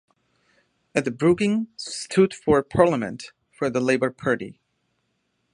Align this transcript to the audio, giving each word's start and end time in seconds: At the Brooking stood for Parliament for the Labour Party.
At 0.95 1.05
the 1.05 1.11
Brooking 1.11 1.67
stood 1.77 2.33
for 2.33 2.63
Parliament 2.63 3.33
for 3.51 3.69
the 3.69 3.79
Labour 3.79 4.09
Party. 4.09 4.59